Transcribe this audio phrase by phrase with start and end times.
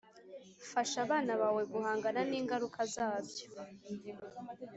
[0.69, 3.47] Fasha abana bawe guhangana ningaruka zabyo